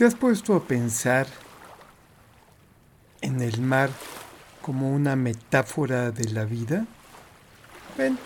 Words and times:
¿Te 0.00 0.06
has 0.06 0.14
puesto 0.14 0.54
a 0.54 0.64
pensar 0.64 1.26
en 3.20 3.42
el 3.42 3.60
mar 3.60 3.90
como 4.62 4.90
una 4.90 5.14
metáfora 5.14 6.10
de 6.10 6.24
la 6.30 6.46
vida? 6.46 6.86
Ven, 7.98 8.18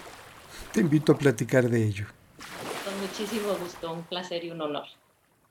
te 0.71 0.79
invito 0.79 1.11
a 1.11 1.19
platicar 1.19 1.69
de 1.69 1.83
ello. 1.83 2.07
Con 2.85 3.01
muchísimo 3.01 3.55
gusto, 3.61 3.93
un 3.93 4.05
placer 4.05 4.45
y 4.45 4.53
un 4.53 4.61
honor. 4.61 4.85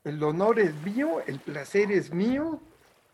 El 0.06 0.24
honor 0.24 0.62
es 0.62 0.74
mío, 0.86 1.22
el 1.28 1.42
placer 1.42 1.92
es 1.92 2.14
mío. 2.14 2.62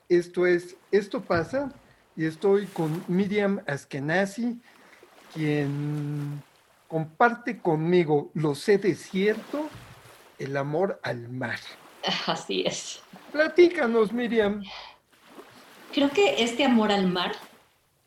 Esto 0.07 0.45
es, 0.45 0.75
esto 0.91 1.23
pasa 1.23 1.73
y 2.15 2.25
estoy 2.25 2.67
con 2.67 3.03
Miriam 3.07 3.59
Askenazi, 3.65 4.61
quien 5.33 6.43
comparte 6.87 7.57
conmigo, 7.57 8.29
lo 8.35 8.53
sé 8.53 8.77
de 8.77 8.93
cierto, 8.93 9.67
el 10.37 10.55
amor 10.55 10.99
al 11.01 11.27
mar. 11.29 11.57
Así 12.27 12.63
es. 12.65 13.01
Platícanos, 13.31 14.11
Miriam. 14.11 14.63
Creo 15.93 16.09
que 16.11 16.43
este 16.43 16.63
amor 16.63 16.91
al 16.91 17.07
mar 17.07 17.31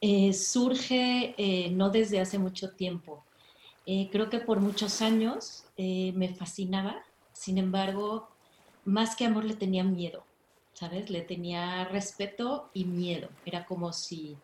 eh, 0.01 0.33
surge 0.33 1.35
eh, 1.37 1.71
no 1.71 1.91
desde 1.91 2.21
hace 2.21 2.39
mucho 2.39 2.71
tiempo. 2.71 3.25
Eh, 3.87 4.09
creo 4.13 4.31
que 4.31 4.39
por 4.39 4.61
muchos 4.61 5.03
años 5.03 5.65
me 5.77 6.33
fascinaba, 6.35 7.03
sin 7.33 7.59
embargo, 7.59 8.29
más 8.85 9.17
que 9.17 9.25
amor 9.25 9.45
le 9.45 9.55
tenía 9.55 9.83
miedo, 9.83 10.25
¿sabes? 10.75 11.11
Le 11.11 11.23
tenía 11.23 11.85
respeto 11.87 12.71
y 12.73 12.85
miedo. 12.85 13.29
Era 13.45 13.65
como 13.67 13.93
si, 13.93 14.37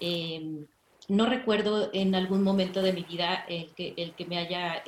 em, 0.00 0.66
no 1.08 1.26
recuerdo 1.26 1.90
en 1.92 2.14
algún 2.14 2.42
momento 2.42 2.80
de 2.80 2.94
mi 2.94 3.02
vida 3.02 3.44
el 3.48 3.74
que, 3.74 3.92
el 3.98 4.14
que 4.14 4.24
me 4.24 4.38
haya 4.38 4.82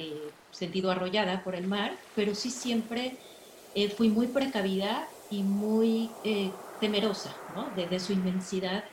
sentido 0.50 0.90
arrollada 0.90 1.44
por 1.44 1.54
el 1.54 1.66
mar, 1.66 1.94
pero 2.14 2.34
sí 2.34 2.50
siempre 2.50 3.18
fui 3.96 4.08
muy 4.08 4.26
precavida 4.26 5.08
y 5.30 5.42
muy 5.42 6.10
temerosa, 6.80 7.34
¿no? 7.54 7.70
de 7.74 8.00
su 8.00 8.12
inmensidad 8.12 8.84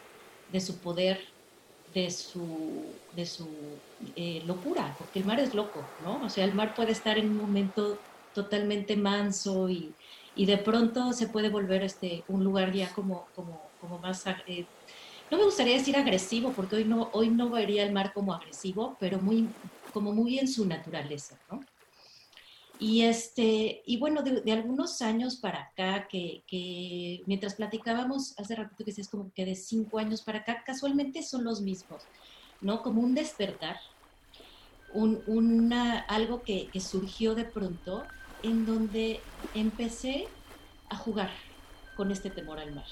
de 0.51 0.61
su 0.61 0.77
poder, 0.77 1.19
de 1.93 2.09
su, 2.11 2.83
de 3.15 3.25
su 3.25 3.47
eh, 4.15 4.41
locura, 4.45 4.95
porque 4.97 5.19
el 5.19 5.25
mar 5.25 5.39
es 5.39 5.53
loco, 5.53 5.79
¿no? 6.03 6.23
O 6.23 6.29
sea, 6.29 6.45
el 6.45 6.53
mar 6.53 6.73
puede 6.75 6.91
estar 6.91 7.17
en 7.17 7.31
un 7.31 7.37
momento 7.37 7.97
totalmente 8.33 8.95
manso 8.95 9.69
y, 9.69 9.93
y 10.35 10.45
de 10.45 10.57
pronto 10.57 11.11
se 11.13 11.27
puede 11.27 11.49
volver 11.49 11.83
este, 11.83 12.23
un 12.27 12.43
lugar 12.43 12.71
ya 12.73 12.91
como, 12.93 13.27
como, 13.35 13.59
como 13.81 13.99
más... 13.99 14.25
Eh, 14.47 14.65
no 15.29 15.37
me 15.37 15.43
gustaría 15.43 15.77
decir 15.77 15.97
agresivo, 15.97 16.53
porque 16.53 16.77
hoy 16.77 16.85
no, 16.85 17.09
hoy 17.11 17.29
no 17.29 17.49
vería 17.49 17.83
el 17.83 17.91
mar 17.91 18.13
como 18.13 18.33
agresivo, 18.33 18.95
pero 18.97 19.19
muy, 19.19 19.49
como 19.93 20.13
muy 20.13 20.39
en 20.39 20.47
su 20.47 20.65
naturaleza, 20.65 21.37
¿no? 21.51 21.59
Y, 22.79 23.03
este, 23.03 23.81
y 23.85 23.97
bueno, 23.97 24.21
de, 24.21 24.51
algunos 24.51 25.01
años 25.01 25.37
para 25.37 25.63
acá, 25.63 26.07
que, 26.07 27.23
mientras 27.25 27.55
platicábamos 27.55 28.37
hace 28.37 28.55
ratito 28.55 28.85
que 28.85 28.91
es 28.91 29.09
como 29.09 29.31
que 29.33 29.45
de 29.45 29.55
cinco 29.55 29.97
años 29.97 30.21
para 30.21 30.39
acá, 30.39 30.63
casualmente 30.63 31.23
son 31.23 31.43
los 31.43 31.61
mismos, 31.61 32.03
¿no? 32.61 32.83
Como 32.83 33.01
un 33.01 33.15
despertar, 33.15 33.77
un, 34.93 35.23
una, 35.25 36.01
algo 36.01 36.43
que, 36.43 36.69
surgió 36.79 37.33
de 37.33 37.45
pronto 37.45 38.03
en 38.43 38.65
donde 38.65 39.21
empecé 39.55 40.27
a 40.89 40.97
jugar 40.97 41.31
con 41.95 42.11
este 42.11 42.29
temor 42.29 42.59
al 42.59 42.75
mar. 42.75 42.85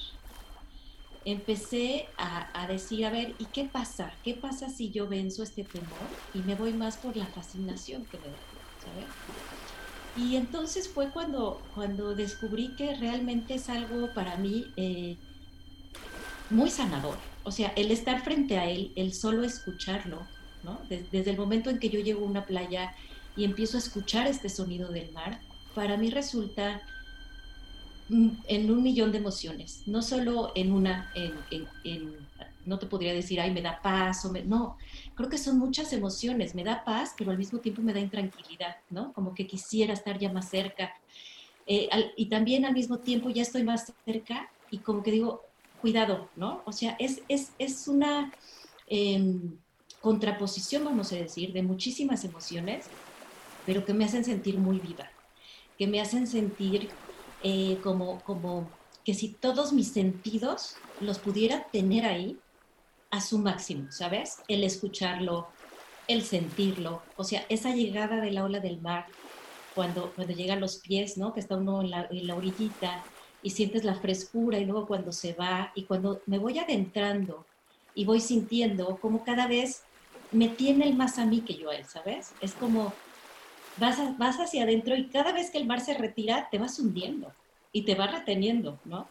Empecé 1.26 2.08
a, 2.18 2.64
a 2.64 2.68
decir, 2.68 3.06
a 3.06 3.12
ver, 3.12 3.36
¿y 3.38 3.46
qué 3.46 3.66
pasa? 3.66 4.14
¿Qué 4.24 4.34
pasa 4.34 4.70
si 4.70 4.92
yo 4.92 5.08
venzo 5.08 5.44
este 5.44 5.64
temor 5.64 6.08
y 6.34 6.40
me 6.40 6.56
voy 6.56 6.74
más 6.74 6.98
por 6.98 7.16
la 7.16 7.26
fascinación 7.28 8.06
que 8.06 8.18
me 8.18 8.30
da? 8.30 8.38
¿sabes? 8.86 9.25
Y 10.18 10.38
entonces 10.38 10.88
fue 10.88 11.10
cuando, 11.10 11.62
cuando 11.74 12.16
descubrí 12.16 12.70
que 12.76 12.96
realmente 12.96 13.56
es 13.56 13.70
algo 13.70 14.14
para 14.14 14.38
mí 14.38 14.66
eh, 14.78 15.18
muy 16.50 16.70
sanador. 16.70 17.18
O 17.44 17.52
sea, 17.52 17.74
el 17.76 17.92
estar 17.92 18.24
frente 18.24 18.58
a 18.58 18.70
él, 18.70 18.92
el 18.96 19.14
solo 19.14 19.44
escucharlo, 19.44 20.26
¿no? 20.64 20.80
Desde, 20.90 21.30
el 21.30 21.38
momento 21.38 21.70
en 21.70 21.80
que 21.80 21.90
yo 21.90 22.00
llego 22.00 22.26
a 22.26 22.30
una 22.30 22.46
playa 22.46 22.96
y 23.36 23.44
empiezo 23.44 23.78
a 23.78 23.82
escuchar 23.82 24.28
este 24.28 24.50
sonido 24.50 24.90
del 24.90 25.12
mar, 25.12 25.42
para 25.76 25.98
mí 25.98 26.10
resulta 26.10 26.82
mm, 28.10 28.30
en 28.48 28.72
un 28.72 28.82
millón 28.82 29.12
de 29.12 29.18
emociones, 29.18 29.84
no 29.86 30.02
solo 30.02 30.54
en 30.56 30.72
una, 30.72 31.12
en, 31.14 32.16
no 32.66 32.80
te 32.80 32.88
podría 32.88 33.14
decir, 33.14 33.40
ay, 33.40 33.52
me 33.52 33.62
da 33.62 33.82
paz, 33.82 34.26
o 34.26 34.34
no, 34.46 34.78
creo 35.16 35.30
que 35.30 35.38
son 35.38 35.58
muchas 35.60 35.94
emociones, 35.94 36.56
me 36.56 36.64
da 36.64 36.84
paz, 36.84 37.14
pero 37.18 37.32
al 37.32 37.38
mismo 37.38 37.60
tiempo 37.60 37.82
me 37.82 37.94
da 37.94 38.00
intranquilidad, 38.00 38.78
¿no? 38.90 39.14
Como 39.14 39.34
que 39.34 39.48
quisiera 39.48 39.94
estar 39.94 40.18
ya 40.18 40.32
más 40.32 40.50
cerca. 40.50 40.94
Eh, 41.68 41.90
y 42.16 42.28
también 42.28 42.66
al 42.66 42.74
mismo 42.74 43.00
tiempo 43.00 43.30
ya 43.30 43.42
estoy 43.42 43.64
más 43.64 43.92
cerca 44.06 44.50
y 44.70 44.80
como 44.80 45.04
que 45.04 45.12
digo, 45.12 45.42
cuidado, 45.82 46.30
¿no? 46.36 46.62
O 46.66 46.72
sea, 46.72 46.96
es, 47.00 47.22
es, 47.28 47.52
es 47.60 47.88
una 47.88 48.32
em, 48.88 49.58
contraposición, 50.02 50.84
vamos 50.86 51.12
a 51.12 51.16
decir, 51.16 51.54
de 51.54 51.64
muchísimas 51.64 52.24
emociones, 52.24 52.86
pero 53.66 53.86
que 53.86 53.94
me 53.94 54.06
hacen 54.06 54.24
sentir 54.24 54.58
muy 54.58 54.80
viva, 54.80 55.10
que 55.78 55.88
me 55.88 56.02
hacen 56.02 56.28
sentir 56.28 56.90
eh, 57.44 57.80
como, 57.84 58.20
como 58.22 58.70
que 59.04 59.14
si 59.14 59.30
todos 59.30 59.74
mis 59.74 59.90
sentidos 59.90 60.76
los 61.00 61.20
pudiera 61.20 61.68
tener 61.72 62.06
ahí, 62.06 62.40
a 63.12 63.22
su 63.22 63.40
máximo, 63.40 63.92
¿sabes? 63.92 64.38
El 64.48 64.64
escucharlo, 64.64 65.48
el 66.08 66.24
sentirlo, 66.24 67.02
o 67.16 67.24
sea, 67.24 67.46
esa 67.50 67.74
llegada 67.74 68.18
de 68.22 68.32
la 68.32 68.44
ola 68.44 68.60
del 68.60 68.82
mar, 68.82 69.06
cuando, 69.74 70.12
cuando 70.16 70.34
llegan 70.34 70.60
los 70.62 70.78
pies, 70.78 71.18
¿no? 71.18 71.34
Que 71.34 71.40
está 71.40 71.58
uno 71.58 71.82
en 71.82 71.92
la, 71.92 72.08
en 72.10 72.28
la 72.28 72.36
orillita 72.36 73.04
y 73.44 73.52
sientes 73.52 73.84
la 73.84 73.96
frescura 73.96 74.58
y 74.58 74.66
luego 74.66 74.88
cuando 74.88 75.12
se 75.12 75.34
va 75.34 75.72
y 75.76 75.84
cuando 75.84 76.22
me 76.26 76.40
voy 76.40 76.60
adentrando 76.60 77.46
y 77.94 78.06
voy 78.06 78.20
sintiendo 78.20 78.98
como 78.98 79.24
cada 79.24 79.48
vez 79.48 79.84
me 80.32 80.50
tiene 80.50 80.86
el 80.86 80.96
más 80.96 81.20
a 81.20 81.26
mí 81.26 81.42
que 81.42 81.56
yo 81.56 81.70
a 81.70 81.76
él, 81.76 81.86
¿sabes? 81.86 82.34
Es 82.42 82.54
como 82.54 82.94
vas, 83.78 84.18
vas 84.18 84.40
hacia 84.40 84.64
adentro 84.64 84.96
y 84.96 85.08
cada 85.08 85.32
vez 85.32 85.52
que 85.52 85.58
el 85.58 85.66
mar 85.66 85.82
se 85.82 85.94
retira 85.94 86.50
te 86.50 86.58
vas 86.58 86.80
hundiendo 86.80 87.32
y 87.72 87.84
te 87.84 87.96
va 87.96 88.08
reteniendo, 88.08 88.80
¿no? 88.86 89.08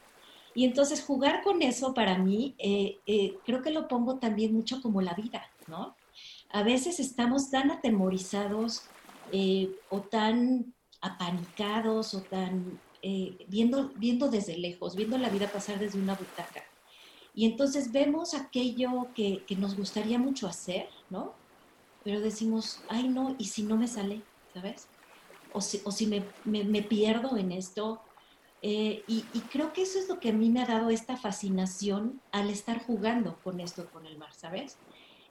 Y 0.55 0.65
entonces 0.65 1.03
jugar 1.03 1.43
con 1.43 1.63
eso 1.63 1.95
para 1.95 2.19
mí, 2.19 2.55
eh, 2.59 2.99
eh, 3.07 3.37
creo 3.45 3.61
que 3.61 3.71
lo 3.71 3.89
pongo 3.89 4.19
también 4.19 4.55
mucho 4.55 4.81
como 4.81 5.03
la 5.03 5.15
vida, 5.15 5.51
¿no? 5.67 5.97
A 6.51 6.63
veces 6.63 7.01
estamos 7.01 7.51
tan 7.51 7.73
atemorizados 7.73 8.83
eh, 9.33 9.75
o 9.91 10.01
tan 10.01 10.73
apanicados 11.01 12.15
o 12.15 12.23
tan 12.23 12.81
viendo, 13.49 13.93
viendo 13.97 14.31
desde 14.31 14.57
lejos, 14.57 14.97
viendo 14.97 15.19
la 15.19 15.29
vida 15.29 15.53
pasar 15.53 15.79
desde 15.79 15.99
una 15.99 16.15
butaca. 16.15 16.63
Y 17.35 17.45
entonces 17.45 17.93
vemos 17.93 18.33
aquello 18.33 19.09
que, 19.15 19.45
que 19.47 19.57
nos 19.57 19.77
gustaría 19.77 20.19
mucho 20.19 20.47
hacer, 20.47 20.89
¿no? 21.11 21.35
Pero 22.03 22.21
decimos, 22.21 22.81
ay 22.89 23.09
no, 23.09 23.35
¿y 23.39 23.47
si 23.47 23.65
no 23.65 23.77
me 23.77 23.89
sale? 23.89 24.23
¿Sabes? 24.55 24.87
O 25.53 25.61
si, 25.61 25.83
o 25.85 25.91
si 25.91 26.07
me, 26.07 26.23
me, 26.45 26.65
me 26.65 26.83
pierdo 26.83 27.37
en 27.37 27.53
esto, 27.53 28.01
eh, 28.67 29.05
y, 29.07 29.21
creo 29.53 29.75
que 29.75 29.83
eso 29.83 29.99
es 29.99 30.09
lo 30.09 30.19
que 30.19 30.31
a 30.31 30.33
mí 30.33 30.49
me 30.49 30.63
ha 30.63 30.65
dado 30.65 30.89
esta 30.89 31.19
fascinación 31.19 32.23
al 32.33 32.49
estar 32.49 32.83
jugando 32.83 33.39
con 33.45 33.61
esto, 33.61 33.91
con 33.91 34.07
el 34.07 34.17
mar, 34.17 34.33
¿sabes? 34.33 34.79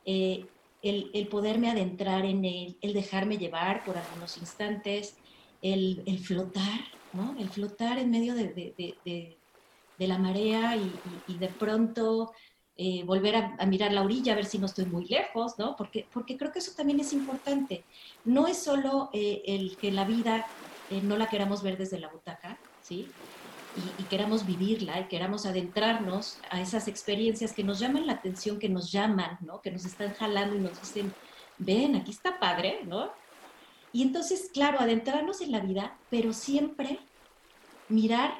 Eh, 0.05 0.45
el, 0.83 1.27
poderme 1.29 1.71
adentrar 1.71 2.25
en 2.25 2.45
él, 2.45 2.77
el 2.81 2.93
dejarme 2.93 3.39
llevar 3.39 3.83
por 3.85 3.97
algunos 3.97 4.37
instantes, 4.37 5.15
el, 5.63 6.19
flotar, 6.19 6.79
¿no? 7.11 7.35
El 7.39 7.49
flotar 7.49 7.97
en 7.97 8.11
medio 8.11 8.35
de, 8.35 9.35
la 9.97 10.19
marea 10.19 10.77
y, 11.27 11.33
de 11.33 11.47
pronto 11.47 12.33
eh, 12.77 13.03
volver 13.03 13.35
a, 13.35 13.65
mirar 13.65 13.93
la 13.93 14.03
orilla, 14.03 14.33
a 14.33 14.35
ver 14.35 14.45
si 14.45 14.59
no 14.59 14.67
estoy 14.67 14.85
muy 14.85 15.05
lejos, 15.05 15.57
¿no? 15.57 15.75
Porque, 15.75 16.05
porque 16.13 16.37
creo 16.37 16.51
que 16.51 16.59
eso 16.59 16.73
también 16.77 16.99
es 16.99 17.13
importante. 17.13 17.83
No 18.25 18.45
es 18.45 18.59
solo 18.59 19.09
el 19.11 19.75
que 19.77 19.91
la 19.91 20.05
vida 20.05 20.45
no 21.01 21.17
la 21.17 21.29
queramos 21.29 21.63
ver 21.63 21.79
desde 21.79 21.99
la 21.99 22.09
butaca, 22.09 22.59
¿sí? 22.83 23.09
Y, 23.97 24.03
queramos 24.03 24.45
vivirla 24.45 24.99
y 24.99 25.05
queramos 25.05 25.47
adentrarnos 25.47 26.37
a 26.51 26.61
esas 26.61 26.87
experiencias 26.87 27.53
que 27.53 27.63
nos 27.63 27.79
llaman 27.79 28.05
la 28.05 28.13
atención, 28.13 28.59
que 28.59 28.69
nos 28.69 28.91
llaman, 28.91 29.39
¿no? 29.41 29.61
Que 29.61 29.71
nos 29.71 29.85
están 29.85 30.13
jalando 30.13 30.55
y 30.55 30.59
nos 30.59 30.79
dicen, 30.79 31.11
ven, 31.57 31.95
aquí 31.95 32.11
está 32.11 32.39
padre, 32.39 32.81
¿no? 32.85 33.11
Y 33.91 34.03
entonces, 34.03 34.51
claro, 34.53 34.79
adentrarnos 34.79 35.41
en 35.41 35.51
la 35.51 35.59
vida, 35.59 35.97
pero 36.11 36.33
siempre 36.33 36.99
mirar 37.89 38.33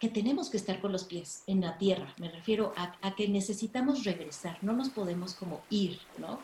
que 0.00 0.08
tenemos 0.08 0.50
que 0.50 0.56
estar 0.56 0.80
con 0.80 0.92
los 0.92 1.04
pies 1.04 1.42
en 1.46 1.60
la 1.60 1.76
tierra. 1.78 2.14
Me 2.18 2.30
refiero 2.30 2.72
a, 2.76 3.14
que 3.14 3.28
necesitamos 3.28 4.04
regresar, 4.04 4.58
no 4.62 4.72
nos 4.72 4.90
podemos 4.90 5.34
como 5.34 5.62
ir, 5.70 5.98
¿no? 6.18 6.38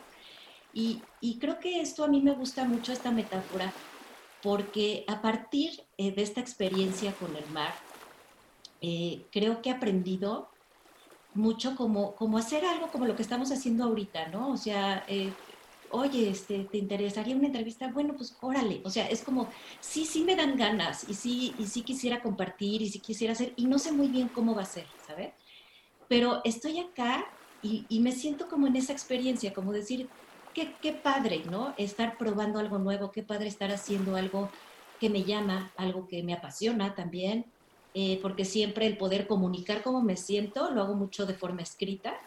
Y, 0.73 1.01
y, 1.21 1.37
creo 1.37 1.59
que 1.59 1.81
esto 1.81 2.03
a 2.03 2.07
mí 2.07 2.19
me 2.21 2.31
gusta 2.31 2.65
mucho, 2.65 2.91
esta 2.91 3.11
metáfora, 3.11 3.71
porque 4.43 5.05
a 5.07 5.21
partir 5.21 5.71
eh, 5.97 6.13
de 6.13 6.21
esta 6.23 6.41
experiencia 6.41 7.17
con 7.17 7.35
el 7.37 7.49
mar, 7.49 7.73
eh, 8.81 9.29
creo 9.31 9.61
que 9.61 9.69
he 9.69 9.73
aprendido 9.73 10.49
mucho 11.33 11.75
como, 11.75 12.15
como 12.15 12.37
hacer 12.37 12.65
algo 12.65 12.91
como 12.91 13.05
lo 13.05 13.15
que 13.15 13.23
estamos 13.23 13.51
haciendo 13.51 13.85
ahorita, 13.85 14.29
¿no? 14.29 14.51
O 14.51 14.57
sea, 14.57 15.05
eh, 15.07 15.31
oye, 15.89 16.29
este, 16.29 16.65
¿te 16.65 16.77
interesaría 16.77 17.35
una 17.35 17.47
entrevista? 17.47 17.91
Bueno, 17.93 18.15
pues 18.17 18.37
órale. 18.41 18.81
O 18.85 18.89
sea, 18.89 19.07
es 19.07 19.23
como, 19.23 19.49
sí, 19.81 20.05
sí 20.05 20.23
me 20.25 20.35
dan 20.35 20.57
ganas 20.57 21.07
y 21.07 21.15
sí, 21.15 21.55
y 21.57 21.67
sí 21.67 21.83
quisiera 21.85 22.21
compartir 22.21 22.81
y 22.81 22.89
sí 22.89 23.01
quisiera 23.01 23.33
hacer, 23.33 23.53
y 23.57 23.67
no 23.67 23.79
sé 23.79 23.91
muy 23.93 24.09
bien 24.09 24.29
cómo 24.29 24.55
va 24.55 24.63
a 24.63 24.65
ser, 24.65 24.87
¿sabes? 24.97 25.33
Pero 26.07 26.41
estoy 26.43 26.79
acá 26.79 27.25
y, 27.61 27.87
y 27.89 28.01
me 28.01 28.11
siento 28.11 28.47
como 28.47 28.67
en 28.67 28.75
esa 28.75 28.93
experiencia, 28.93 29.53
como 29.53 29.71
decir, 29.73 30.13
qué, 30.53 30.73
qué 30.81 30.93
padre, 30.93 31.43
¿no? 31.49 31.73
Estar 31.77 32.17
probando 32.17 32.59
algo 32.59 32.77
nuevo, 32.77 33.11
qué 33.11 33.23
padre 33.23 33.47
estar 33.47 33.71
haciendo 33.71 34.15
algo 34.15 34.49
que 34.99 35.09
me 35.09 35.23
llama, 35.23 35.71
algo 35.75 36.07
que 36.07 36.23
me 36.23 36.33
apasiona 36.33 36.95
también, 36.95 37.45
eh, 37.93 38.19
porque 38.21 38.45
siempre 38.45 38.87
el 38.87 38.97
poder 38.97 39.27
comunicar 39.27 39.83
cómo 39.83 40.01
me 40.01 40.17
siento, 40.17 40.71
lo 40.71 40.81
hago 40.81 40.95
mucho 40.95 41.25
de 41.25 41.33
forma 41.33 41.61
escrita, 41.61 42.17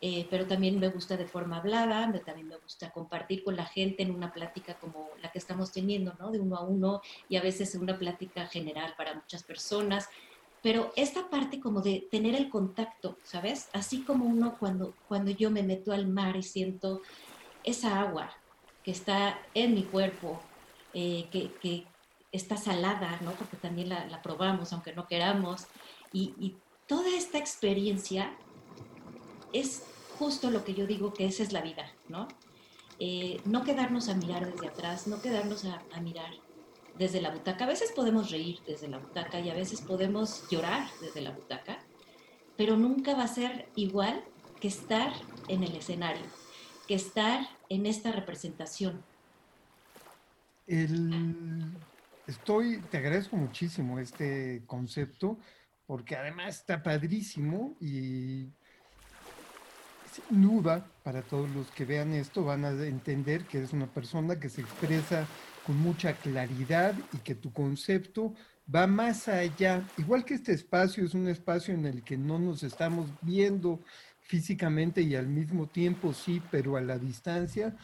eh, 0.00 0.26
pero 0.28 0.46
también 0.46 0.80
me 0.80 0.88
gusta 0.88 1.16
de 1.16 1.26
forma 1.26 1.58
hablada, 1.58 2.08
me, 2.08 2.18
también 2.18 2.48
me 2.48 2.56
gusta 2.56 2.90
compartir 2.90 3.44
con 3.44 3.54
la 3.54 3.64
gente 3.64 4.02
en 4.02 4.10
una 4.10 4.32
plática 4.32 4.74
como 4.74 5.10
la 5.22 5.30
que 5.30 5.38
estamos 5.38 5.70
teniendo, 5.70 6.12
¿no? 6.18 6.32
De 6.32 6.40
uno 6.40 6.56
a 6.56 6.64
uno 6.64 7.00
y 7.28 7.36
a 7.36 7.40
veces 7.40 7.74
en 7.76 7.82
una 7.82 7.96
plática 7.96 8.46
general 8.48 8.94
para 8.98 9.14
muchas 9.14 9.44
personas. 9.44 10.08
Pero 10.60 10.92
esta 10.96 11.30
parte 11.30 11.60
como 11.60 11.82
de 11.82 12.08
tener 12.10 12.34
el 12.34 12.50
contacto, 12.50 13.16
¿sabes? 13.22 13.68
Así 13.72 14.02
como 14.02 14.24
uno 14.24 14.56
cuando, 14.58 14.92
cuando 15.06 15.30
yo 15.30 15.50
me 15.50 15.62
meto 15.62 15.92
al 15.92 16.08
mar 16.08 16.36
y 16.36 16.42
siento 16.42 17.00
esa 17.64 18.00
agua 18.00 18.30
que 18.82 18.90
está 18.90 19.38
en 19.54 19.74
mi 19.74 19.84
cuerpo, 19.84 20.40
eh, 20.94 21.28
que, 21.30 21.86
está 22.32 22.56
salada, 22.56 23.18
¿no? 23.20 23.32
Porque 23.32 23.58
también 23.58 23.90
la, 23.90 24.22
probamos, 24.22 24.72
aunque 24.72 24.94
no 24.94 25.06
queramos. 25.06 25.66
Y, 26.12 26.56
toda 26.86 27.08
esta 27.16 27.38
experiencia 27.38 28.36
es 29.52 29.84
justo 30.18 30.50
lo 30.50 30.62
que 30.64 30.74
yo 30.74 30.86
digo 30.86 31.14
que 31.14 31.24
esa 31.24 31.42
es 31.42 31.52
la 31.52 31.62
vida, 31.62 31.90
¿no? 32.08 32.28
Eh, 32.98 33.40
no 33.44 33.64
quedarnos 33.64 34.08
a 34.08 34.14
mirar 34.14 34.50
desde 34.50 34.68
atrás, 34.68 35.06
no 35.06 35.22
quedarnos 35.22 35.64
a, 35.64 36.00
mirar 36.00 36.30
desde 36.98 37.22
la 37.22 37.30
butaca. 37.30 37.64
A 37.64 37.68
veces 37.68 37.92
podemos 37.92 38.30
reír 38.30 38.60
desde 38.66 38.88
la 38.88 38.98
butaca 38.98 39.40
y 39.40 39.48
a 39.48 39.54
veces 39.54 39.80
podemos 39.80 40.48
llorar 40.50 40.86
desde 41.00 41.22
la 41.22 41.30
butaca, 41.30 41.78
pero 42.56 42.76
nunca 42.76 43.14
va 43.14 43.24
a 43.24 43.28
ser 43.28 43.68
igual 43.74 44.22
que 44.60 44.68
estar 44.68 45.12
en 45.48 45.64
el 45.64 45.74
escenario, 45.74 46.22
que 46.86 46.94
estar 46.94 47.46
en 47.68 47.86
esta 47.86 48.12
representación. 48.12 49.02
El, 50.66 51.72
estoy, 52.26 52.78
te 52.90 52.98
agradezco 52.98 53.36
muchísimo 53.36 53.98
este 53.98 54.62
concepto, 54.66 55.38
porque 55.86 56.16
además 56.16 56.56
está 56.56 56.82
padrísimo 56.82 57.74
y 57.80 58.48
sin 60.12 60.42
duda, 60.42 60.86
para 61.02 61.22
todos 61.22 61.48
los 61.50 61.70
que 61.70 61.84
vean 61.84 62.12
esto, 62.12 62.44
van 62.44 62.64
a 62.64 62.70
entender 62.70 63.44
que 63.44 63.62
es 63.62 63.72
una 63.72 63.86
persona 63.86 64.38
que 64.38 64.50
se 64.50 64.60
expresa 64.60 65.26
con 65.66 65.78
mucha 65.78 66.12
claridad 66.14 66.94
y 67.12 67.18
que 67.18 67.34
tu 67.34 67.52
concepto 67.52 68.34
va 68.72 68.86
más 68.86 69.28
allá. 69.28 69.82
Igual 69.96 70.24
que 70.24 70.34
este 70.34 70.52
espacio 70.52 71.04
es 71.04 71.14
un 71.14 71.28
espacio 71.28 71.72
en 71.72 71.86
el 71.86 72.02
que 72.02 72.16
no 72.16 72.38
nos 72.38 72.62
estamos 72.62 73.08
viendo 73.22 73.80
físicamente 74.22 75.02
y 75.02 75.14
al 75.14 75.28
mismo 75.28 75.66
tiempo 75.66 76.12
sí, 76.12 76.42
pero 76.50 76.76
a 76.76 76.80
la 76.80 76.98
distancia. 76.98 77.76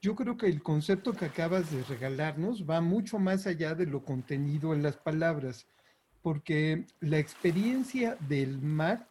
Yo 0.00 0.14
creo 0.14 0.36
que 0.36 0.46
el 0.46 0.62
concepto 0.62 1.12
que 1.12 1.24
acabas 1.24 1.70
de 1.72 1.82
regalarnos 1.84 2.68
va 2.68 2.80
mucho 2.80 3.18
más 3.18 3.46
allá 3.46 3.74
de 3.74 3.86
lo 3.86 4.04
contenido 4.04 4.74
en 4.74 4.82
las 4.82 4.96
palabras, 4.96 5.66
porque 6.22 6.84
la 7.00 7.18
experiencia 7.18 8.16
del 8.28 8.60
mar 8.60 9.08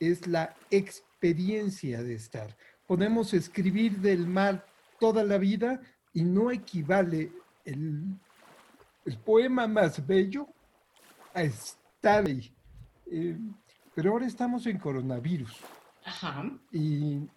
es 0.00 0.26
la 0.26 0.54
experiencia 0.70 2.02
de 2.02 2.14
estar. 2.14 2.56
Podemos 2.86 3.32
escribir 3.32 3.98
del 3.98 4.26
mar 4.26 4.66
toda 4.98 5.24
la 5.24 5.38
vida 5.38 5.80
y 6.12 6.22
no 6.22 6.50
equivale 6.50 7.32
el, 7.64 8.04
el 9.04 9.18
poema 9.18 9.66
más 9.66 10.04
bello 10.06 10.48
a 11.32 11.42
estar 11.42 12.26
ahí. 12.26 12.52
Eh, 13.10 13.38
pero 13.94 14.12
ahora 14.12 14.26
estamos 14.26 14.66
en 14.66 14.78
coronavirus. 14.78 15.56
Ajá. 16.04 16.50
Y 16.72 17.28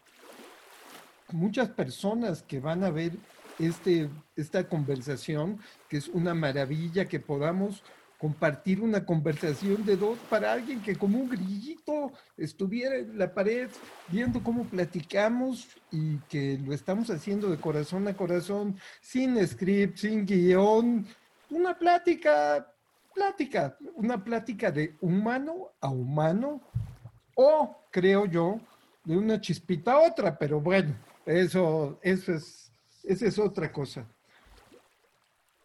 muchas 1.31 1.69
personas 1.69 2.41
que 2.43 2.59
van 2.59 2.83
a 2.83 2.89
ver 2.89 3.13
este, 3.59 4.09
esta 4.35 4.67
conversación, 4.67 5.59
que 5.89 5.97
es 5.97 6.07
una 6.07 6.33
maravilla 6.33 7.05
que 7.05 7.19
podamos 7.19 7.83
compartir 8.17 8.81
una 8.81 9.05
conversación 9.05 9.85
de 9.85 9.95
dos 9.95 10.17
para 10.29 10.51
alguien 10.51 10.81
que 10.81 10.95
como 10.95 11.19
un 11.19 11.29
grillito 11.29 12.11
estuviera 12.35 12.95
en 12.95 13.17
la 13.17 13.31
pared 13.31 13.69
viendo 14.07 14.41
cómo 14.41 14.63
platicamos 14.63 15.67
y 15.91 16.17
que 16.29 16.57
lo 16.65 16.73
estamos 16.73 17.11
haciendo 17.11 17.49
de 17.49 17.57
corazón 17.57 18.07
a 18.07 18.15
corazón, 18.15 18.75
sin 19.01 19.45
script, 19.47 19.97
sin 19.97 20.25
guion, 20.25 21.05
una 21.51 21.77
plática, 21.77 22.73
plática, 23.17 23.77
una 23.95 24.23
plática 24.23 24.71
de 24.71 24.95
humano 25.01 25.71
a 25.81 25.89
humano 25.89 26.61
o, 27.35 27.75
creo 27.91 28.25
yo, 28.25 28.59
de 29.03 29.17
una 29.17 29.41
chispita 29.41 29.93
a 29.93 30.07
otra, 30.07 30.37
pero 30.37 30.61
bueno, 30.61 30.95
eso, 31.25 31.99
eso 32.01 32.33
es, 32.33 32.71
esa 33.03 33.25
es 33.25 33.39
otra 33.39 33.71
cosa 33.71 34.05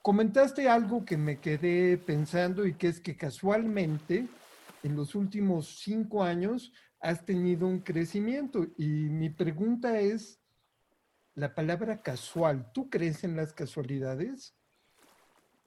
comentaste 0.03 0.69
algo 0.69 1.05
que 1.05 1.17
me 1.17 1.39
quedé 1.39 1.97
pensando 1.97 2.67
y 2.67 2.75
que 2.75 2.89
es 2.89 3.01
que 3.01 3.17
casualmente 3.17 4.27
en 4.83 4.97
los 4.97 5.15
últimos 5.15 5.79
cinco 5.81 6.25
años 6.25 6.73
has 7.01 7.25
tenido 7.25 7.69
un 7.69 7.79
crecimiento. 7.79 8.67
Y 8.77 8.87
mi 8.87 9.31
pregunta 9.31 10.01
es, 10.01 10.41
la 11.35 11.55
palabra 11.55 12.03
casual, 12.03 12.71
¿tú 12.73 12.91
crees 12.91 13.23
en 13.25 13.37
las 13.37 13.53
casualidades? 13.53 14.55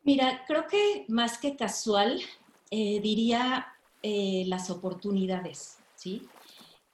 Mira, 0.05 0.43
creo 0.47 0.67
que 0.67 1.05
más 1.07 1.39
que 1.39 1.55
casual, 1.55 2.21
eh, 2.69 3.01
diría 3.01 3.73
eh, 4.03 4.43
las 4.45 4.69
oportunidades, 4.69 5.79
¿sí? 5.95 6.21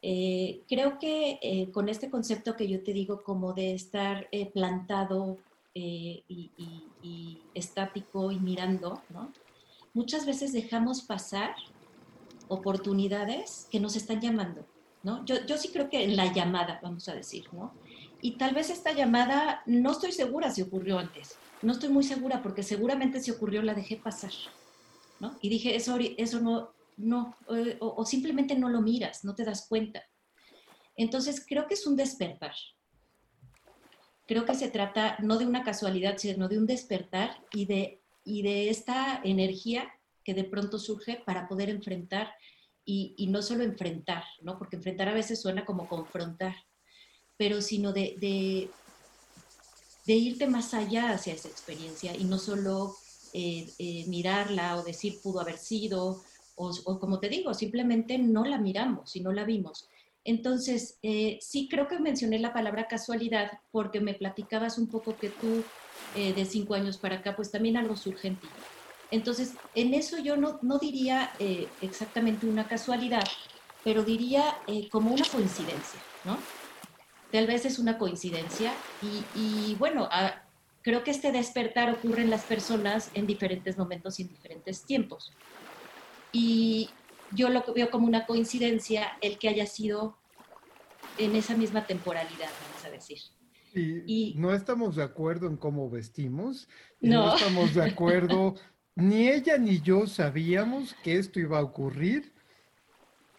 Eh, 0.02 0.62
creo 0.68 0.98
que 0.98 1.70
con 1.74 1.90
este 1.90 2.10
concepto 2.10 2.56
que 2.56 2.70
yo 2.70 2.82
te 2.82 2.94
digo 2.94 3.22
como 3.22 3.54
de 3.54 3.74
estar 3.74 4.30
plantado 4.54 5.38
y, 5.76 7.42
estático 7.54 8.32
y 8.32 8.40
mirando. 8.40 9.04
Muchas 9.94 10.26
veces 10.26 10.54
dejamos 10.54 11.02
pasar 11.02 11.54
oportunidades 12.48 13.68
que 13.70 13.82
nos 13.82 13.98
están 13.98 14.22
llamando, 14.22 14.66
¿no? 15.04 15.24
Yo, 15.26 15.46
yo 15.46 15.58
sí 15.58 15.68
creo 15.68 15.90
que 15.90 16.06
en 16.06 16.16
la 16.16 16.32
llamada, 16.34 16.80
vamos 16.82 17.10
a 17.10 17.14
decir, 17.14 17.46
¿no? 17.52 17.74
Y 18.22 18.34
tal 18.34 18.54
vez 18.54 18.70
esta 18.70 18.94
llamada, 18.94 19.64
no 19.66 19.92
estoy 19.92 20.12
segura 20.12 20.52
si 20.52 20.62
ocurrió 20.62 21.00
antes, 21.00 21.38
no 21.62 21.74
estoy 21.74 21.90
muy 21.90 22.04
segura 22.04 22.42
porque 22.44 22.64
seguramente 22.64 23.20
si 23.20 23.32
ocurrió 23.32 23.62
la 23.64 23.74
dejé 23.74 23.98
pasar, 23.98 24.32
¿no? 25.20 25.38
Y 25.42 25.50
dije, 25.50 25.76
eso, 25.76 25.98
eso 26.18 26.40
no, 26.40 26.72
no, 26.98 27.36
eh, 27.50 27.78
o, 27.80 28.06
simplemente 28.06 28.56
no 28.56 28.70
lo 28.70 28.82
miras, 28.82 29.24
no 29.24 29.34
te 29.34 29.44
das 29.44 29.68
cuenta. 29.68 30.04
Entonces 30.96 31.44
creo 31.48 31.68
que 31.68 31.74
es 31.74 31.88
un 31.88 31.96
despertar, 31.96 32.54
creo 34.28 34.46
que 34.46 34.54
se 34.54 34.70
trata 34.70 35.18
no 35.20 35.38
de 35.38 35.48
una 35.48 35.64
casualidad, 35.64 36.18
sino 36.18 36.48
de 36.48 36.60
un 36.60 36.68
despertar 36.68 37.44
y 37.52 37.66
de, 37.66 38.02
y 38.24 38.44
de 38.44 38.70
esta 38.70 39.20
energía 39.24 39.92
que 40.24 40.36
de 40.36 40.44
pronto 40.44 40.78
surge 40.78 41.24
para 41.26 41.48
poder 41.48 41.70
enfrentar 41.70 42.32
y, 42.86 43.16
y, 43.18 43.28
no 43.28 43.42
solo 43.42 43.64
enfrentar, 43.64 44.24
¿no? 44.42 44.58
porque 44.58 44.76
enfrentar 44.76 45.08
a 45.08 45.14
veces 45.14 45.42
suena 45.42 45.66
como 45.66 45.88
confrontar, 45.88 46.56
pero 47.42 47.60
sino 47.60 47.92
de, 47.92 48.18
de, 48.20 48.70
de 50.06 50.14
irte 50.14 50.46
más 50.46 50.76
allá 50.76 51.10
hacia 51.10 51.34
esa 51.34 51.48
experiencia 51.48 52.16
y 52.16 52.24
no 52.24 52.38
solo 52.38 52.96
eh, 53.34 53.68
eh, 53.80 54.06
mirarla 54.08 54.76
o 54.78 54.84
decir 54.84 55.20
pudo 55.24 55.40
haber 55.40 55.58
sido, 55.58 56.22
o, 56.56 56.72
o 56.86 57.00
como 57.00 57.20
te 57.20 57.30
digo, 57.30 57.52
simplemente 57.56 58.20
no 58.20 58.46
la 58.46 58.60
miramos 58.60 59.16
y 59.16 59.22
no 59.22 59.34
la 59.34 59.44
vimos. 59.44 59.90
Entonces, 60.24 61.00
eh, 61.02 61.40
sí 61.42 61.68
creo 61.68 61.88
que 61.88 61.98
mencioné 61.98 62.38
la 62.38 62.54
palabra 62.54 62.88
casualidad 62.88 63.54
porque 63.72 64.02
me 64.02 64.14
platicabas 64.14 64.78
un 64.78 64.86
poco 64.86 65.18
que 65.18 65.30
tú 65.30 65.64
eh, 66.16 66.34
de 66.34 66.46
cinco 66.46 66.76
años 66.76 66.98
para 66.98 67.16
acá, 67.16 67.36
pues 67.36 67.50
también 67.50 67.76
algo 67.76 67.96
surge 67.96 68.28
en 68.28 68.36
ti. 68.36 68.50
Entonces, 69.10 69.54
en 69.74 69.96
eso 69.96 70.20
yo 70.20 70.38
no, 70.38 70.60
no 70.62 70.78
diría 70.78 71.32
eh, 71.40 71.68
exactamente 71.82 72.46
una 72.46 72.68
casualidad, 72.68 73.28
pero 73.84 74.04
diría 74.04 74.60
eh, 74.68 74.88
como 74.90 75.12
una 75.12 75.26
coincidencia, 75.26 76.00
¿no? 76.24 76.38
Tal 77.32 77.48
vez 77.48 77.66
es 77.66 77.80
una 77.80 77.98
coincidencia 77.98 78.74
y, 79.02 79.40
y 79.40 79.76
bueno, 79.76 80.08
a, 80.12 80.44
creo 80.82 81.04
que 81.04 81.12
este 81.12 81.32
despertar 81.32 81.90
ocurre 81.90 82.22
en 82.24 82.30
las 82.30 82.44
personas 82.44 83.12
en 83.14 83.28
diferentes 83.28 83.78
momentos 83.78 84.20
y 84.20 84.24
en 84.24 84.30
diferentes 84.30 84.84
tiempos. 84.84 85.32
Y, 86.34 86.90
yo 87.32 87.50
lo 87.50 87.64
veo 87.74 87.90
como 87.90 88.08
una 88.08 88.26
coincidencia 88.26 89.18
el 89.22 89.38
que 89.38 89.50
haya 89.50 89.66
sido 89.66 90.18
en 91.18 91.36
esa 91.36 91.56
misma 91.56 91.86
temporalidad, 91.86 92.50
vamos 92.68 92.86
a 92.86 92.90
decir. 92.90 93.20
Y, 93.74 94.32
y 94.32 94.34
no 94.36 94.54
estamos 94.54 94.96
de 94.96 95.04
acuerdo 95.04 95.48
en 95.48 95.56
cómo 95.56 95.90
vestimos, 95.90 96.68
no. 97.00 97.28
no 97.28 97.36
estamos 97.36 97.74
de 97.74 97.84
acuerdo, 97.84 98.56
ni 98.96 99.30
ella 99.30 99.58
ni 99.58 99.80
yo 99.82 100.08
sabíamos 100.08 100.94
que 101.04 101.18
esto 101.18 101.40
iba 101.40 101.60
a 101.60 101.64
ocurrir 101.64 102.34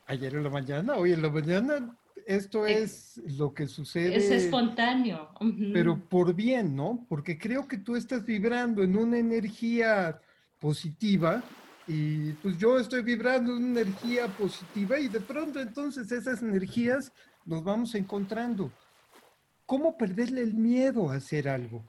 ayer 0.07 0.35
en 0.35 0.45
la 0.45 0.51
mañana, 0.51 0.97
hoy 0.97 1.13
en 1.13 1.23
la 1.23 1.31
mañana, 1.31 1.99
esto 2.27 2.67
es 2.67 3.21
lo 3.39 3.53
que 3.55 3.67
sucede. 3.67 4.17
Es 4.17 4.31
espontáneo. 4.31 5.31
Pero 5.73 5.99
por 6.09 6.35
bien, 6.35 6.75
¿no? 6.77 7.05
Porque 7.09 7.39
creo 7.39 7.67
que 7.67 7.79
tú 7.79 7.97
estás 7.97 8.25
vibrando 8.25 8.83
en 8.83 8.97
una 8.97 9.19
energía 9.19 10.21
positiva 10.59 11.43
y 11.87 12.33
pues 12.35 12.57
yo 12.59 12.79
estoy 12.79 13.03
vibrando 13.03 13.57
en 13.57 13.65
una 13.65 13.81
energía 13.81 14.29
positiva 14.29 14.99
y 14.99 15.09
de 15.09 15.21
pronto 15.21 15.61
entonces 15.61 16.11
esas 16.13 16.43
energías 16.43 17.13
nos 17.45 17.65
vamos 17.65 17.95
encontrando. 17.95 18.71
¿Cómo 19.67 19.97
perderle 19.97 20.43
el 20.43 20.55
miedo 20.55 21.11
a 21.11 21.17
hacer 21.17 21.49
algo? 21.49 21.85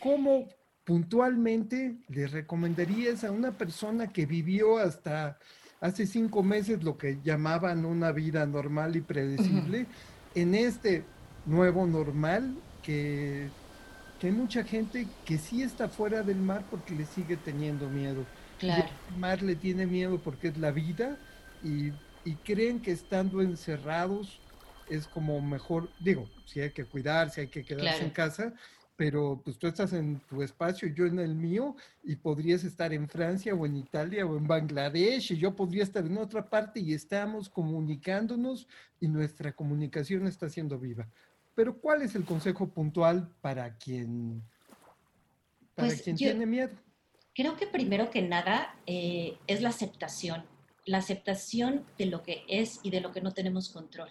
¿Cómo 0.00 0.48
puntualmente 0.84 1.96
le 2.08 2.26
recomendarías 2.26 3.24
a 3.24 3.30
una 3.30 3.56
persona 3.56 4.12
que 4.12 4.26
vivió 4.26 4.78
hasta 4.78 5.38
hace 5.82 6.06
cinco 6.06 6.42
meses 6.42 6.82
lo 6.82 6.96
que 6.96 7.18
llamaban 7.22 7.84
una 7.84 8.12
vida 8.12 8.46
normal 8.46 8.96
y 8.96 9.00
predecible, 9.00 9.86
en 10.34 10.54
este 10.54 11.04
nuevo 11.44 11.86
normal 11.86 12.54
que, 12.82 13.48
hay 14.22 14.30
mucha 14.30 14.62
gente 14.62 15.08
que 15.24 15.36
sí 15.36 15.64
está 15.64 15.88
fuera 15.88 16.22
del 16.22 16.36
mar 16.36 16.62
porque 16.70 16.94
le 16.94 17.06
sigue 17.06 17.36
teniendo 17.36 17.90
miedo. 17.90 18.24
Claro. 18.60 18.88
el 19.10 19.18
mar 19.18 19.42
le 19.42 19.56
tiene 19.56 19.84
miedo 19.84 20.20
porque 20.22 20.46
es 20.46 20.56
la 20.56 20.70
vida 20.70 21.16
y, 21.64 21.90
creen 22.44 22.78
que 22.80 22.92
estando 22.92 23.42
encerrados 23.42 24.38
es 24.88 25.08
como 25.08 25.40
mejor, 25.40 25.88
digo, 25.98 26.28
si 26.46 26.60
hay 26.60 26.70
que 26.70 26.84
cuidarse, 26.84 27.40
hay 27.40 27.48
que 27.48 27.64
quedarse 27.64 28.04
en 28.04 28.10
casa, 28.10 28.52
pero 28.96 29.40
pues 29.44 29.58
tú 29.58 29.66
estás 29.66 29.92
en 29.92 30.20
tu 30.20 30.42
espacio 30.42 30.88
y 30.88 30.94
yo 30.94 31.06
en 31.06 31.18
el 31.18 31.34
mío 31.34 31.76
y 32.02 32.16
podrías 32.16 32.64
estar 32.64 32.92
en 32.92 33.08
Francia 33.08 33.54
o 33.54 33.66
en 33.66 33.76
Italia 33.76 34.26
o 34.26 34.36
en 34.36 34.46
Bangladesh 34.46 35.32
y 35.32 35.38
yo 35.38 35.56
podría 35.56 35.82
estar 35.82 36.04
en 36.04 36.18
otra 36.18 36.48
parte 36.48 36.80
y 36.80 36.92
estamos 36.92 37.48
comunicándonos 37.48 38.68
y 39.00 39.08
nuestra 39.08 39.52
comunicación 39.52 40.26
está 40.26 40.48
siendo 40.48 40.78
viva. 40.78 41.08
Pero 41.54 41.78
¿cuál 41.78 42.02
es 42.02 42.14
el 42.14 42.24
consejo 42.24 42.68
puntual 42.68 43.28
para 43.40 43.76
quien, 43.76 44.42
para 45.74 45.88
pues 45.88 46.02
quien 46.02 46.16
tiene 46.16 46.46
miedo? 46.46 46.70
Creo 47.34 47.56
que 47.56 47.66
primero 47.66 48.10
que 48.10 48.22
nada 48.22 48.74
eh, 48.86 49.38
es 49.46 49.62
la 49.62 49.70
aceptación, 49.70 50.44
la 50.84 50.98
aceptación 50.98 51.84
de 51.96 52.06
lo 52.06 52.22
que 52.22 52.44
es 52.46 52.80
y 52.82 52.90
de 52.90 53.00
lo 53.00 53.12
que 53.12 53.22
no 53.22 53.32
tenemos 53.32 53.70
control. 53.70 54.10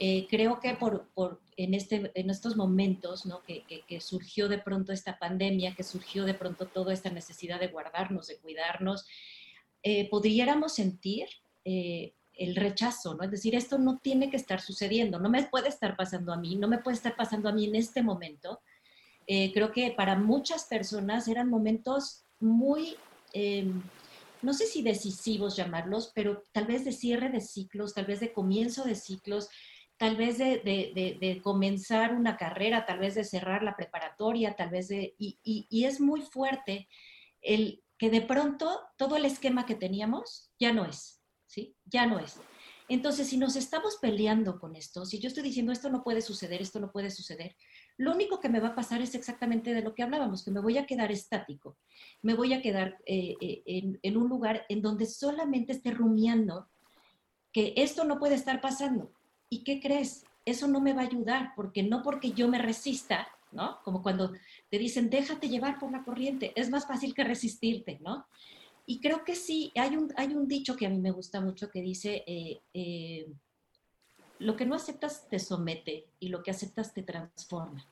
Eh, 0.00 0.28
creo 0.30 0.60
que 0.60 0.74
por, 0.74 1.40
en, 1.56 1.74
este, 1.74 2.12
en 2.14 2.30
estos 2.30 2.56
momentos 2.56 3.26
¿no? 3.26 3.42
que, 3.42 4.00
surgió 4.00 4.48
de 4.48 4.58
pronto 4.58 4.92
esta 4.92 5.18
pandemia, 5.18 5.74
que 5.74 5.82
surgió 5.82 6.24
de 6.24 6.34
pronto 6.34 6.66
toda 6.66 6.92
esta 6.92 7.10
necesidad 7.10 7.58
de 7.58 7.66
guardarnos, 7.66 8.28
de 8.28 8.36
cuidarnos, 8.36 9.06
eh, 9.82 10.08
podríamos 10.08 10.76
sentir 10.76 11.26
eh, 11.64 12.12
el 12.34 12.54
rechazo, 12.54 13.16
¿no? 13.16 13.24
Es 13.24 13.32
decir, 13.32 13.56
esto 13.56 13.76
no 13.76 13.98
tiene 13.98 14.30
que 14.30 14.36
estar 14.36 14.60
sucediendo, 14.60 15.18
no 15.18 15.28
me 15.28 15.42
puede 15.42 15.68
estar 15.68 15.96
pasando 15.96 16.32
a 16.32 16.36
mí, 16.36 16.54
no 16.54 16.68
me 16.68 16.78
puede 16.78 16.96
estar 16.96 17.16
pasando 17.16 17.48
a 17.48 17.52
mí 17.52 17.64
en 17.64 17.74
este 17.74 18.00
momento. 18.00 18.60
creo 19.26 19.72
que 19.72 19.90
para 19.90 20.14
muchas 20.14 20.66
personas 20.66 21.26
eran 21.26 21.50
momentos 21.50 22.22
muy 22.38 22.96
no 24.42 24.54
sé 24.54 24.66
si 24.66 24.82
decisivos 24.82 25.56
llamarlos, 25.56 26.12
pero 26.14 26.44
tal 26.52 26.66
vez 26.66 26.84
de 26.84 26.92
cierre 26.92 27.28
de 27.28 27.40
ciclos, 27.40 27.94
tal 27.94 28.06
vez 28.06 28.20
de 28.20 28.32
comienzo 28.32 28.84
de 28.84 28.94
ciclos, 28.94 29.48
tal 29.98 30.16
vez 30.16 30.38
de, 30.38 31.40
comenzar 31.42 32.14
una 32.14 32.36
carrera, 32.36 32.86
tal 32.86 33.00
vez 33.00 33.16
de 33.16 33.24
cerrar 33.24 33.62
la 33.62 33.76
preparatoria, 33.76 34.54
tal 34.54 34.70
vez 34.70 34.88
de... 34.88 35.14
Y, 35.18 35.84
es 35.84 36.00
muy 36.00 36.22
fuerte 36.22 36.88
el 37.42 37.82
que 37.98 38.08
de 38.08 38.22
pronto 38.22 38.80
todo 38.96 39.16
el 39.16 39.24
esquema 39.24 39.66
que 39.66 39.74
teníamos 39.74 40.52
ya 40.58 40.72
no 40.72 40.84
es, 40.84 41.20
¿sí? 41.46 41.74
Ya 41.84 42.06
no 42.06 42.20
es. 42.20 42.40
Entonces, 42.88 43.26
si 43.26 43.36
nos 43.36 43.56
estamos 43.56 43.98
peleando 44.00 44.60
con 44.60 44.76
esto, 44.76 45.04
si 45.04 45.18
yo 45.18 45.28
estoy 45.28 45.42
diciendo 45.42 45.72
esto 45.72 45.90
no 45.90 46.04
puede 46.04 46.22
suceder, 46.22 46.62
esto 46.62 46.78
no 46.78 46.92
puede 46.92 47.10
suceder, 47.10 47.56
lo 47.96 48.12
único 48.12 48.38
que 48.40 48.48
me 48.48 48.60
va 48.60 48.68
a 48.68 48.74
pasar 48.76 49.02
es 49.02 49.14
exactamente 49.16 49.74
de 49.74 49.82
lo 49.82 49.94
que 49.94 50.04
hablábamos, 50.04 50.44
que 50.44 50.52
me 50.52 50.60
voy 50.60 50.78
a 50.78 50.86
quedar 50.86 51.10
estático, 51.10 51.76
me 52.22 52.34
voy 52.34 52.54
a 52.54 52.62
quedar 52.62 52.96
eh, 53.04 53.34
eh, 53.40 53.98
en 54.00 54.16
un 54.16 54.28
lugar 54.28 54.64
en 54.68 54.80
donde 54.80 55.06
solamente 55.06 55.72
esté 55.72 55.90
rumiando 55.90 56.68
que 57.52 57.74
esto 57.76 58.04
no 58.04 58.18
puede 58.18 58.36
estar 58.36 58.60
pasando, 58.60 59.12
¿Y 59.50 59.64
qué 59.64 59.80
crees? 59.80 60.24
Eso 60.44 60.68
no 60.68 60.80
me 60.80 60.92
va 60.92 61.02
a 61.02 61.06
ayudar, 61.06 61.52
porque 61.56 61.82
no 61.82 62.02
porque 62.02 62.32
yo 62.32 62.48
me 62.48 62.58
resista, 62.58 63.28
¿no? 63.52 63.78
Como 63.82 64.02
cuando 64.02 64.32
te 64.70 64.78
dicen, 64.78 65.10
déjate 65.10 65.48
llevar 65.48 65.78
por 65.78 65.90
la 65.92 66.04
corriente, 66.04 66.52
es 66.56 66.70
más 66.70 66.86
fácil 66.86 67.14
que 67.14 67.24
resistirte, 67.24 67.98
¿no? 68.00 68.26
Y 68.86 69.00
creo 69.00 69.24
que 69.24 69.34
sí, 69.34 69.70
hay 69.76 69.96
un, 69.96 70.12
hay 70.16 70.28
un 70.34 70.48
dicho 70.48 70.76
que 70.76 70.86
a 70.86 70.90
mí 70.90 70.98
me 70.98 71.10
gusta 71.10 71.40
mucho 71.40 71.70
que 71.70 71.82
dice, 71.82 72.24
eh, 72.26 72.60
eh, 72.72 73.26
lo 74.38 74.56
que 74.56 74.64
no 74.64 74.74
aceptas 74.74 75.28
te 75.28 75.38
somete 75.38 76.06
y 76.20 76.28
lo 76.28 76.42
que 76.42 76.50
aceptas 76.50 76.94
te 76.94 77.02
transforma. 77.02 77.86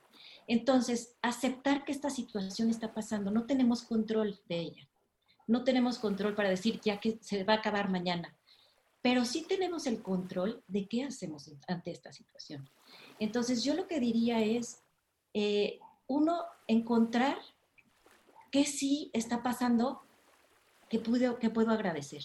Entonces, 0.47 1.15
aceptar 1.21 1.85
que 1.85 1.91
esta 1.91 2.09
situación 2.09 2.69
está 2.69 2.93
pasando, 2.93 3.31
no 3.31 3.45
tenemos 3.45 3.83
control 3.83 4.39
de 4.47 4.59
ella. 4.59 4.87
No 5.45 5.63
tenemos 5.63 5.99
control 5.99 6.35
para 6.35 6.49
decir 6.49 6.79
ya 6.81 6.99
que 6.99 7.19
se 7.21 7.43
va 7.43 7.53
a 7.53 7.57
acabar 7.57 7.89
mañana 7.89 8.36
pero 9.01 9.25
sí 9.25 9.45
tenemos 9.47 9.87
el 9.87 10.01
control 10.01 10.63
de 10.67 10.87
qué 10.87 11.03
hacemos 11.03 11.51
ante 11.67 11.91
esta 11.91 12.11
situación. 12.11 12.69
Entonces 13.19 13.63
yo 13.63 13.73
lo 13.73 13.87
que 13.87 13.99
diría 13.99 14.41
es, 14.41 14.83
eh, 15.33 15.79
uno, 16.07 16.43
encontrar 16.67 17.37
qué 18.51 18.65
sí 18.65 19.09
está 19.13 19.43
pasando 19.43 20.01
que, 20.89 20.99
puedo, 20.99 21.37
que 21.39 21.49
puedo 21.49 21.71
agradecer. 21.71 22.23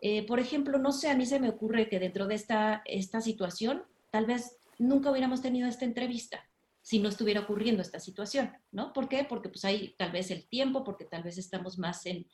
Eh, 0.00 0.26
por 0.26 0.40
ejemplo, 0.40 0.78
no 0.78 0.92
sé, 0.92 1.10
a 1.10 1.16
mí 1.16 1.26
se 1.26 1.40
me 1.40 1.48
ocurre 1.48 1.88
que 1.88 1.98
dentro 1.98 2.26
de 2.26 2.34
esta, 2.34 2.82
esta 2.84 3.20
situación, 3.20 3.84
tal 4.10 4.26
vez 4.26 4.58
nunca 4.78 5.10
hubiéramos 5.10 5.42
tenido 5.42 5.68
esta 5.68 5.84
entrevista 5.84 6.44
si 6.84 6.98
no 6.98 7.08
estuviera 7.08 7.40
ocurriendo 7.40 7.80
esta 7.80 7.98
situación, 7.98 8.52
¿no? 8.70 8.92
¿Por 8.92 9.08
qué? 9.08 9.24
Porque 9.24 9.48
pues 9.48 9.64
hay 9.64 9.94
tal 9.96 10.12
vez 10.12 10.30
el 10.30 10.46
tiempo, 10.46 10.84
porque 10.84 11.06
tal 11.06 11.22
vez 11.22 11.38
estamos 11.38 11.78
más 11.78 12.04
en, 12.04 12.26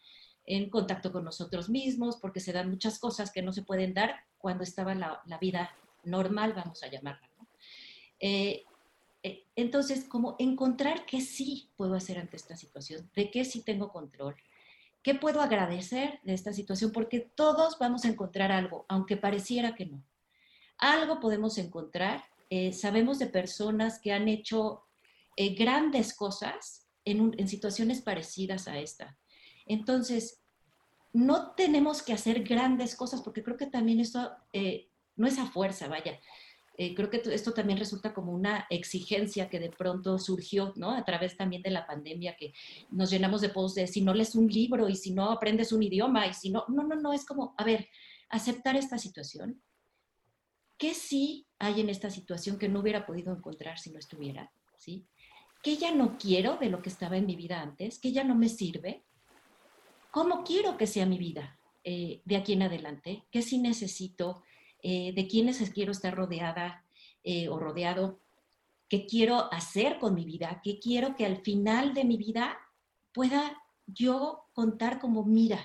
en 0.50 0.68
contacto 0.68 1.12
con 1.12 1.24
nosotros 1.24 1.68
mismos, 1.68 2.16
porque 2.16 2.40
se 2.40 2.52
dan 2.52 2.70
muchas 2.70 2.98
cosas 2.98 3.30
que 3.30 3.40
no 3.40 3.52
se 3.52 3.62
pueden 3.62 3.94
dar 3.94 4.16
cuando 4.36 4.64
estaba 4.64 4.96
la, 4.96 5.22
vida 5.40 5.70
normal, 6.02 6.54
vamos 6.54 6.82
a 6.82 6.88
llamarla. 6.88 7.30
Eh, 8.18 8.64
eh, 9.22 9.44
entonces, 9.54 10.04
como 10.08 10.34
encontrar 10.40 11.06
qué 11.06 11.20
sí 11.20 11.70
puedo 11.76 11.94
hacer 11.94 12.18
ante 12.18 12.36
esta 12.36 12.56
situación, 12.56 13.08
de 13.14 13.30
qué 13.30 13.44
sí 13.44 13.62
tengo 13.62 13.92
control, 13.92 14.34
qué 15.04 15.14
puedo 15.14 15.40
agradecer 15.40 16.18
de 16.24 16.34
esta 16.34 16.52
situación, 16.52 16.90
porque 16.90 17.20
todos 17.20 17.78
vamos 17.78 18.04
a 18.04 18.08
encontrar 18.08 18.50
algo, 18.50 18.86
aunque 18.88 19.16
pareciera 19.16 19.76
que 19.76 19.86
no. 19.86 20.02
Algo 20.78 21.20
podemos 21.20 21.58
encontrar. 21.58 22.24
Eh, 22.48 22.72
sabemos 22.72 23.20
de 23.20 23.28
personas 23.28 24.00
que 24.00 24.12
han 24.12 24.26
hecho 24.26 24.82
grandes 25.56 26.12
cosas 26.12 26.88
en, 27.04 27.34
en 27.38 27.48
situaciones 27.48 28.02
parecidas 28.02 28.68
a 28.68 28.78
esta. 28.78 29.16
Entonces, 29.70 30.39
no 31.12 31.52
tenemos 31.52 32.02
que 32.02 32.12
hacer 32.12 32.42
grandes 32.44 32.94
cosas, 32.94 33.22
porque 33.22 33.42
creo 33.42 33.56
que 33.56 33.66
también 33.66 34.00
esto 34.00 34.30
eh, 34.52 34.88
no 35.16 35.26
es 35.26 35.38
a 35.38 35.46
fuerza, 35.46 35.88
vaya. 35.88 36.18
Eh, 36.78 36.94
creo 36.94 37.10
que 37.10 37.20
esto 37.34 37.52
también 37.52 37.78
resulta 37.78 38.14
como 38.14 38.32
una 38.32 38.66
exigencia 38.70 39.50
que 39.50 39.58
de 39.58 39.68
pronto 39.68 40.18
surgió, 40.18 40.72
¿no? 40.76 40.92
A 40.92 41.04
través 41.04 41.36
también 41.36 41.62
de 41.62 41.70
la 41.70 41.86
pandemia, 41.86 42.36
que 42.36 42.54
nos 42.90 43.10
llenamos 43.10 43.42
de 43.42 43.50
posts 43.50 43.74
de 43.74 43.86
si 43.86 44.00
no 44.00 44.14
lees 44.14 44.34
un 44.34 44.46
libro 44.46 44.88
y 44.88 44.96
si 44.96 45.10
no 45.12 45.30
aprendes 45.30 45.72
un 45.72 45.82
idioma 45.82 46.26
y 46.26 46.32
si 46.32 46.50
no, 46.50 46.64
no, 46.68 46.84
no, 46.84 46.96
no, 46.96 47.12
es 47.12 47.26
como, 47.26 47.54
a 47.58 47.64
ver, 47.64 47.88
aceptar 48.30 48.76
esta 48.76 48.96
situación. 48.96 49.60
¿Qué 50.78 50.94
sí 50.94 51.46
hay 51.58 51.82
en 51.82 51.90
esta 51.90 52.08
situación 52.08 52.58
que 52.58 52.70
no 52.70 52.80
hubiera 52.80 53.04
podido 53.04 53.34
encontrar 53.36 53.78
si 53.78 53.90
no 53.90 53.98
estuviera? 53.98 54.50
¿Sí? 54.78 55.06
¿Qué 55.62 55.76
ya 55.76 55.94
no 55.94 56.16
quiero 56.16 56.56
de 56.56 56.70
lo 56.70 56.80
que 56.80 56.88
estaba 56.88 57.18
en 57.18 57.26
mi 57.26 57.36
vida 57.36 57.60
antes? 57.60 57.98
¿Qué 57.98 58.12
ya 58.12 58.24
no 58.24 58.34
me 58.34 58.48
sirve? 58.48 59.04
¿Cómo 60.10 60.42
quiero 60.42 60.76
que 60.76 60.86
sea 60.86 61.06
mi 61.06 61.18
vida 61.18 61.56
eh, 61.84 62.20
de 62.24 62.36
aquí 62.36 62.54
en 62.54 62.62
adelante? 62.62 63.24
¿Qué 63.30 63.42
sí 63.42 63.58
necesito? 63.58 64.42
Eh, 64.82 65.12
¿De 65.14 65.28
quiénes 65.28 65.70
quiero 65.70 65.92
estar 65.92 66.14
rodeada 66.14 66.84
eh, 67.22 67.48
o 67.48 67.58
rodeado? 67.58 68.18
¿Qué 68.88 69.06
quiero 69.06 69.52
hacer 69.52 69.98
con 69.98 70.14
mi 70.14 70.24
vida? 70.24 70.60
¿Qué 70.64 70.80
quiero 70.80 71.14
que 71.14 71.26
al 71.26 71.36
final 71.42 71.94
de 71.94 72.04
mi 72.04 72.16
vida 72.16 72.58
pueda 73.12 73.62
yo 73.86 74.46
contar 74.52 74.98
como, 74.98 75.24
mira, 75.24 75.64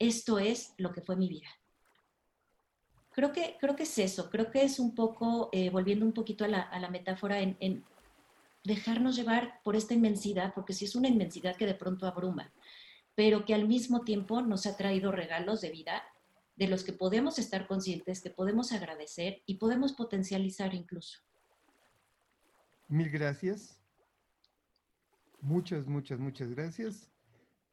esto 0.00 0.40
es 0.40 0.74
lo 0.76 0.92
que 0.92 1.00
fue 1.00 1.14
mi 1.14 1.28
vida? 1.28 1.48
Creo 3.12 3.32
que, 3.32 3.56
creo 3.60 3.76
que 3.76 3.84
es 3.84 3.98
eso, 3.98 4.30
creo 4.30 4.50
que 4.50 4.62
es 4.62 4.80
un 4.80 4.94
poco, 4.94 5.50
volviendo 5.72 6.06
un 6.06 6.12
poquito 6.12 6.44
a 6.44 6.48
la, 6.48 6.88
metáfora, 6.90 7.40
en, 7.40 7.56
en, 7.60 7.84
dejarnos 8.64 9.16
llevar 9.16 9.60
por 9.62 9.76
esta 9.76 9.94
inmensidad, 9.94 10.54
porque 10.54 10.72
si 10.72 10.84
es 10.84 10.94
una 10.94 11.08
inmensidad 11.08 11.56
que 11.56 11.66
de 11.66 11.74
pronto 11.74 12.06
abruma, 12.06 12.52
pero 13.14 13.44
que 13.44 13.54
al 13.54 13.68
mismo 13.68 14.02
tiempo 14.02 14.40
nos 14.42 14.66
ha 14.66 14.76
traído 14.76 15.12
regalos 15.12 15.60
de 15.60 15.70
vida 15.70 16.02
de 16.56 16.68
los 16.68 16.84
que 16.84 16.92
podemos 16.92 17.38
estar 17.38 17.66
conscientes, 17.66 18.20
que 18.20 18.30
podemos 18.30 18.72
agradecer 18.72 19.42
y 19.46 19.54
podemos 19.56 19.94
potencializar 19.94 20.74
incluso. 20.74 21.20
Mil 22.88 23.08
gracias. 23.08 23.80
Muchas, 25.40 25.86
muchas, 25.86 26.18
muchas 26.18 26.50
gracias. 26.50 27.10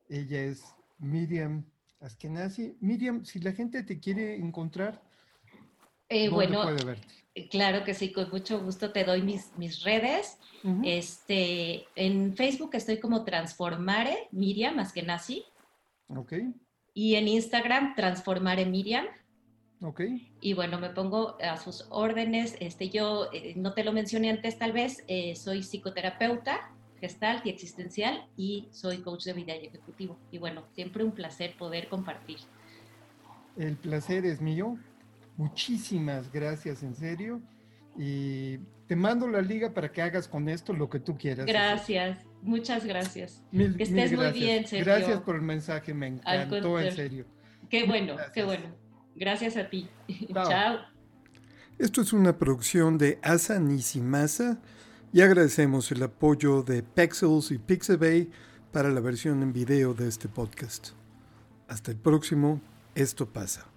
Ella 0.08 0.44
es 0.44 0.64
Miriam 1.00 1.66
Askenazi. 2.00 2.78
Miriam, 2.80 3.26
si 3.26 3.40
la 3.40 3.52
gente 3.52 3.84
te 3.84 4.00
quiere 4.00 4.36
encontrar, 4.36 5.02
Eh, 6.10 6.30
bueno, 6.30 6.64
claro 7.50 7.84
que 7.84 7.94
sí, 7.94 8.12
con 8.12 8.30
mucho 8.30 8.62
gusto 8.62 8.92
te 8.92 9.04
doy 9.04 9.22
mis, 9.22 9.52
mis 9.58 9.84
redes. 9.84 10.38
este, 10.84 11.86
en 11.96 12.36
Facebook 12.36 12.72
estoy 12.74 13.00
como 13.00 13.24
Transformare 13.24 14.28
Miriam, 14.32 14.76
más 14.76 14.94
que 14.94 15.04
nazi. 15.04 15.44
Ok. 16.08 16.34
Y 16.94 17.16
en 17.16 17.28
Instagram, 17.28 17.96
Transformare 17.96 18.66
Miriam. 18.66 19.06
Ok. 19.82 20.02
Y 20.42 20.54
bueno, 20.54 20.80
me 20.80 20.90
pongo 20.90 21.38
a 21.42 21.58
sus 21.58 21.86
órdenes. 21.90 22.56
Este, 22.60 22.90
yo 22.90 23.30
eh, 23.34 23.54
no 23.56 23.74
te 23.74 23.84
lo 23.84 23.94
mencioné 23.94 24.30
antes, 24.30 24.58
tal 24.58 24.72
vez, 24.72 25.04
eh, 25.08 25.36
soy 25.36 25.62
psicoterapeuta 25.62 26.72
gestalt 27.00 27.46
y 27.46 27.50
existencial 27.50 28.28
y 28.36 28.68
soy 28.72 28.98
coach 28.98 29.26
de 29.26 29.34
vida 29.34 29.56
y 29.56 29.68
ejecutivo. 29.68 30.18
Y 30.32 30.38
bueno, 30.38 30.64
siempre 30.74 31.04
un 31.04 31.12
placer 31.12 31.56
poder 31.58 31.88
compartir. 31.90 32.38
El 33.56 33.76
placer 33.76 34.26
es 34.26 34.42
mío. 34.42 34.78
Muchísimas 35.38 36.32
gracias, 36.32 36.84
en 36.84 36.96
serio. 36.96 37.42
Y 37.98 38.58
te 38.88 38.96
mando 38.96 39.28
la 39.28 39.42
liga 39.42 39.74
para 39.74 39.92
que 39.92 40.02
hagas 40.02 40.28
con 40.28 40.50
esto 40.50 40.74
lo 40.74 40.90
que 40.90 41.00
tú 41.00 41.18
quieras. 41.18 41.46
Gracias, 41.46 42.26
muchas 42.42 42.86
gracias. 42.86 43.44
que 43.52 43.84
estés 43.84 44.14
muy 44.14 44.32
bien, 44.32 44.68
Sergio. 44.68 44.86
Gracias 44.86 45.22
por 45.22 45.36
el 45.36 45.42
mensaje, 45.42 45.94
me 45.94 46.08
encantó, 46.08 46.80
en 46.80 46.96
serio. 46.96 47.26
Qué 47.70 47.86
bueno, 47.86 48.16
qué 48.34 48.44
bueno. 48.44 48.76
Gracias 49.16 49.58
a 49.58 49.70
ti. 49.70 49.90
Chao. 50.34 50.80
Esto 51.78 52.02
es 52.02 52.14
una 52.14 52.38
producción 52.38 52.98
de 52.98 53.20
Asa 53.22 53.60
Nisimasa 53.60 54.60
y 55.14 55.22
agradecemos 55.22 55.92
el 55.92 56.02
apoyo 56.04 56.64
de 56.64 56.82
Pexels 56.82 57.52
y 57.52 57.58
Pixabay 57.58 58.30
para 58.72 58.90
la 58.90 59.00
versión 59.00 59.44
en 59.44 59.54
video 59.54 59.94
de 59.94 60.08
este 60.08 60.28
podcast. 60.28 60.90
Hasta 61.68 61.92
el 61.92 61.98
próximo, 61.98 62.62
esto 62.96 63.28
pasa. 63.28 63.77